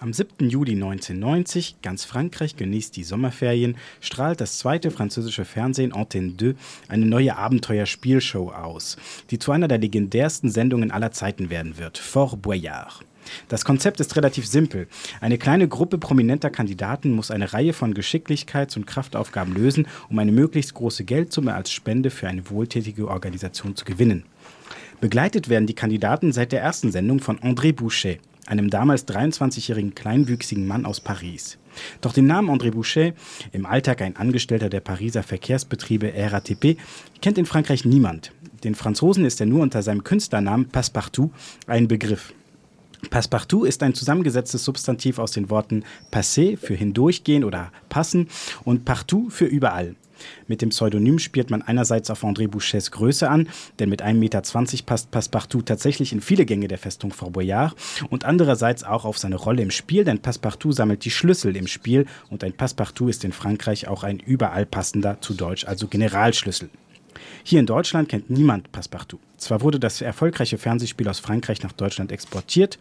Am 0.00 0.12
7. 0.12 0.50
Juli 0.50 0.72
1990, 0.72 1.76
ganz 1.80 2.04
Frankreich 2.04 2.56
genießt 2.56 2.96
die 2.96 3.04
Sommerferien, 3.04 3.76
strahlt 4.00 4.40
das 4.40 4.58
zweite 4.58 4.90
französische 4.90 5.44
Fernsehen 5.44 5.92
Antenne 5.92 6.36
2 6.36 6.54
eine 6.88 7.06
neue 7.06 7.36
Abenteuerspielshow 7.36 8.50
aus, 8.50 8.96
die 9.30 9.38
zu 9.38 9.52
einer 9.52 9.68
der 9.68 9.78
legendärsten 9.78 10.50
Sendungen 10.50 10.90
aller 10.90 11.12
Zeiten 11.12 11.48
werden 11.48 11.78
wird, 11.78 11.98
Fort 11.98 12.42
Boyard. 12.42 13.04
Das 13.48 13.64
Konzept 13.64 14.00
ist 14.00 14.16
relativ 14.16 14.46
simpel. 14.46 14.88
Eine 15.20 15.38
kleine 15.38 15.68
Gruppe 15.68 15.96
prominenter 15.98 16.50
Kandidaten 16.50 17.12
muss 17.12 17.30
eine 17.30 17.52
Reihe 17.52 17.72
von 17.72 17.94
Geschicklichkeits- 17.94 18.76
und 18.76 18.86
Kraftaufgaben 18.86 19.54
lösen, 19.54 19.86
um 20.10 20.18
eine 20.18 20.32
möglichst 20.32 20.74
große 20.74 21.04
Geldsumme 21.04 21.54
als 21.54 21.70
Spende 21.70 22.10
für 22.10 22.28
eine 22.28 22.50
wohltätige 22.50 23.08
Organisation 23.08 23.76
zu 23.76 23.84
gewinnen. 23.84 24.24
Begleitet 25.00 25.48
werden 25.48 25.66
die 25.66 25.74
Kandidaten 25.74 26.32
seit 26.32 26.52
der 26.52 26.62
ersten 26.62 26.90
Sendung 26.90 27.20
von 27.20 27.38
André 27.38 27.72
Boucher, 27.72 28.16
einem 28.46 28.70
damals 28.70 29.06
23-jährigen 29.08 29.94
kleinwüchsigen 29.94 30.66
Mann 30.66 30.86
aus 30.86 31.00
Paris. 31.00 31.58
Doch 32.00 32.12
den 32.12 32.26
Namen 32.26 32.50
André 32.50 32.70
Boucher, 32.70 33.12
im 33.52 33.66
Alltag 33.66 34.02
ein 34.02 34.16
Angestellter 34.16 34.68
der 34.68 34.80
Pariser 34.80 35.22
Verkehrsbetriebe 35.22 36.12
RATP, 36.14 36.76
kennt 37.20 37.38
in 37.38 37.46
Frankreich 37.46 37.84
niemand. 37.84 38.32
Den 38.62 38.74
Franzosen 38.74 39.24
ist 39.24 39.40
er 39.40 39.46
nur 39.46 39.62
unter 39.62 39.82
seinem 39.82 40.04
Künstlernamen 40.04 40.68
Passepartout 40.68 41.30
ein 41.66 41.88
Begriff. 41.88 42.32
Passepartout 43.10 43.64
ist 43.64 43.82
ein 43.82 43.94
zusammengesetztes 43.94 44.64
Substantiv 44.64 45.18
aus 45.18 45.32
den 45.32 45.50
Worten 45.50 45.84
passé 46.10 46.56
für 46.56 46.74
hindurchgehen 46.74 47.44
oder 47.44 47.70
passen 47.88 48.28
und 48.64 48.84
partout 48.84 49.30
für 49.30 49.44
überall. 49.44 49.96
Mit 50.46 50.62
dem 50.62 50.70
Pseudonym 50.70 51.18
spielt 51.18 51.50
man 51.50 51.62
einerseits 51.62 52.10
auf 52.10 52.24
André 52.24 52.48
Bouchers 52.48 52.90
Größe 52.90 53.28
an, 53.28 53.48
denn 53.78 53.88
mit 53.88 54.02
1,20 54.02 54.14
Meter 54.14 54.42
passt 54.86 55.10
Passepartout 55.10 55.62
tatsächlich 55.62 56.12
in 56.12 56.20
viele 56.20 56.44
Gänge 56.44 56.68
der 56.68 56.78
Festung 56.78 57.12
Fort 57.12 57.32
Boyard 57.32 57.74
und 58.10 58.24
andererseits 58.24 58.84
auch 58.84 59.04
auf 59.04 59.18
seine 59.18 59.36
Rolle 59.36 59.62
im 59.62 59.70
Spiel, 59.70 60.04
denn 60.04 60.20
Passepartout 60.20 60.72
sammelt 60.72 61.04
die 61.04 61.10
Schlüssel 61.10 61.56
im 61.56 61.66
Spiel 61.66 62.06
und 62.30 62.44
ein 62.44 62.52
Passepartout 62.52 63.08
ist 63.08 63.24
in 63.24 63.32
Frankreich 63.32 63.88
auch 63.88 64.04
ein 64.04 64.18
überall 64.18 64.66
passender, 64.66 65.20
zu 65.20 65.34
Deutsch 65.34 65.64
also 65.66 65.88
Generalschlüssel. 65.88 66.70
Hier 67.42 67.60
in 67.60 67.66
Deutschland 67.66 68.08
kennt 68.08 68.30
niemand 68.30 68.72
Passepartout. 68.72 69.20
Zwar 69.36 69.60
wurde 69.60 69.78
das 69.78 70.00
erfolgreiche 70.00 70.58
Fernsehspiel 70.58 71.08
aus 71.08 71.20
Frankreich 71.20 71.62
nach 71.62 71.72
Deutschland 71.72 72.12
exportiert 72.12 72.78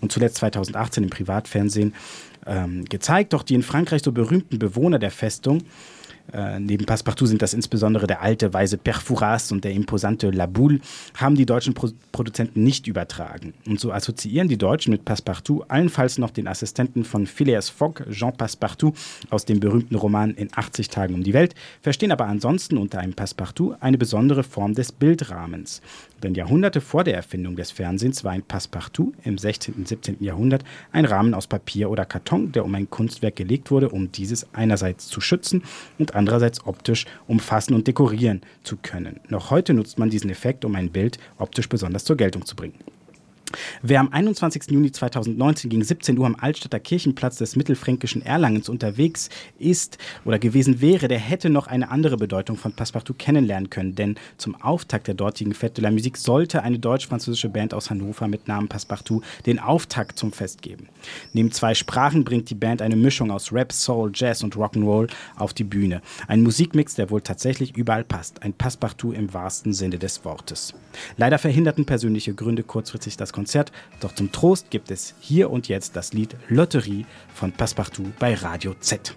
und 0.00 0.12
zuletzt 0.12 0.36
2018 0.36 1.04
im 1.04 1.10
Privatfernsehen 1.10 1.94
ähm, 2.46 2.84
gezeigt, 2.86 3.32
doch 3.32 3.42
die 3.42 3.54
in 3.54 3.62
Frankreich 3.62 4.02
so 4.02 4.12
berühmten 4.12 4.58
Bewohner 4.58 4.98
der 4.98 5.10
Festung 5.10 5.62
äh, 6.32 6.60
neben 6.60 6.84
Passepartout 6.84 7.26
sind 7.26 7.42
das 7.42 7.54
insbesondere 7.54 8.06
der 8.06 8.22
alte, 8.22 8.52
weise 8.52 8.78
Perforas 8.78 9.52
und 9.52 9.64
der 9.64 9.72
imposante 9.72 10.30
La 10.30 10.46
Boule, 10.46 10.80
haben 11.14 11.34
die 11.34 11.46
deutschen 11.46 11.74
Pro 11.74 11.88
Produzenten 12.12 12.64
nicht 12.64 12.86
übertragen. 12.86 13.54
Und 13.66 13.78
so 13.78 13.92
assoziieren 13.92 14.48
die 14.48 14.58
Deutschen 14.58 14.90
mit 14.90 15.04
Passepartout 15.04 15.64
allenfalls 15.68 16.18
noch 16.18 16.30
den 16.30 16.48
Assistenten 16.48 17.04
von 17.04 17.26
Phileas 17.26 17.68
Fogg, 17.68 18.04
Jean 18.10 18.36
Passepartout, 18.36 18.92
aus 19.30 19.44
dem 19.44 19.60
berühmten 19.60 19.94
Roman 19.94 20.34
In 20.34 20.48
80 20.52 20.88
Tagen 20.88 21.14
um 21.14 21.22
die 21.22 21.32
Welt, 21.32 21.54
verstehen 21.80 22.10
aber 22.10 22.26
ansonsten 22.26 22.76
unter 22.76 22.98
einem 22.98 23.14
Passepartout 23.14 23.74
eine 23.80 23.98
besondere 23.98 24.42
Form 24.42 24.74
des 24.74 24.90
Bildrahmens. 24.90 25.80
Denn 26.22 26.34
Jahrhunderte 26.34 26.80
vor 26.80 27.04
der 27.04 27.14
Erfindung 27.14 27.54
des 27.54 27.70
Fernsehens 27.70 28.24
war 28.24 28.32
ein 28.32 28.42
Passepartout 28.42 29.12
im 29.22 29.38
16. 29.38 29.74
und 29.74 29.86
17. 29.86 30.16
Jahrhundert 30.20 30.64
ein 30.90 31.04
Rahmen 31.04 31.34
aus 31.34 31.46
Papier 31.46 31.90
oder 31.90 32.04
Karton, 32.04 32.50
der 32.50 32.64
um 32.64 32.74
ein 32.74 32.90
Kunstwerk 32.90 33.36
gelegt 33.36 33.70
wurde, 33.70 33.88
um 33.90 34.10
dieses 34.10 34.52
einerseits 34.52 35.06
zu 35.06 35.20
schützen 35.20 35.62
und 35.98 36.14
andererseits 36.18 36.66
optisch 36.66 37.06
umfassen 37.26 37.74
und 37.74 37.86
dekorieren 37.86 38.42
zu 38.62 38.76
können. 38.76 39.20
Noch 39.28 39.50
heute 39.50 39.72
nutzt 39.72 39.98
man 39.98 40.10
diesen 40.10 40.30
Effekt, 40.30 40.64
um 40.64 40.74
ein 40.74 40.90
Bild 40.90 41.18
optisch 41.38 41.68
besonders 41.68 42.04
zur 42.04 42.16
Geltung 42.16 42.44
zu 42.44 42.56
bringen. 42.56 42.74
Wer 43.82 44.00
am 44.00 44.12
21. 44.12 44.70
Juni 44.70 44.92
2019 44.92 45.70
gegen 45.70 45.84
17 45.84 46.18
Uhr 46.18 46.26
am 46.26 46.36
Altstadter 46.38 46.80
Kirchenplatz 46.80 47.36
des 47.36 47.56
mittelfränkischen 47.56 48.22
Erlangens 48.22 48.68
unterwegs 48.68 49.28
ist 49.58 49.98
oder 50.24 50.38
gewesen 50.38 50.80
wäre, 50.80 51.08
der 51.08 51.18
hätte 51.18 51.50
noch 51.50 51.66
eine 51.66 51.90
andere 51.90 52.16
Bedeutung 52.16 52.56
von 52.56 52.72
Passepartout 52.72 53.14
kennenlernen 53.14 53.70
können. 53.70 53.94
Denn 53.94 54.16
zum 54.36 54.54
Auftakt 54.60 55.06
der 55.06 55.14
dortigen 55.14 55.52
Fête 55.52 55.74
de 55.74 55.84
la 55.84 55.90
Musique 55.90 56.18
sollte 56.18 56.62
eine 56.62 56.78
deutsch-französische 56.78 57.48
Band 57.48 57.74
aus 57.74 57.90
Hannover 57.90 58.28
mit 58.28 58.48
Namen 58.48 58.68
Passepartout 58.68 59.22
den 59.46 59.58
Auftakt 59.58 60.18
zum 60.18 60.32
Fest 60.32 60.62
geben. 60.62 60.88
Neben 61.32 61.52
zwei 61.52 61.74
Sprachen 61.74 62.24
bringt 62.24 62.50
die 62.50 62.54
Band 62.54 62.82
eine 62.82 62.96
Mischung 62.96 63.30
aus 63.30 63.52
Rap, 63.52 63.72
Soul, 63.72 64.10
Jazz 64.14 64.42
und 64.42 64.56
Rock'n'Roll 64.56 65.08
auf 65.36 65.54
die 65.54 65.64
Bühne. 65.64 66.02
Ein 66.26 66.42
Musikmix, 66.42 66.94
der 66.94 67.10
wohl 67.10 67.20
tatsächlich 67.20 67.76
überall 67.76 68.04
passt. 68.04 68.42
Ein 68.42 68.52
Passepartout 68.52 69.12
im 69.12 69.32
wahrsten 69.32 69.72
Sinne 69.72 69.98
des 69.98 70.24
Wortes. 70.24 70.74
Leider 71.16 71.38
verhinderten 71.38 71.84
persönliche 71.84 72.34
Gründe 72.34 72.62
kurzfristig 72.62 73.16
das 73.16 73.32
Konzert, 73.38 73.70
doch 74.00 74.12
zum 74.12 74.32
Trost 74.32 74.68
gibt 74.68 74.90
es 74.90 75.14
hier 75.20 75.50
und 75.50 75.68
jetzt 75.68 75.94
das 75.94 76.12
Lied 76.12 76.34
Lotterie 76.48 77.06
von 77.32 77.52
Passepartout 77.52 78.10
bei 78.18 78.34
Radio 78.34 78.74
Z. 78.80 79.14